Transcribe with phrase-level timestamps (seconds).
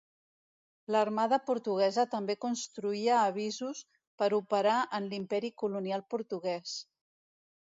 [0.93, 3.83] L'armada portuguesa també construïa avisos
[4.23, 6.75] per operar en l'Imperi Colonial Portuguès.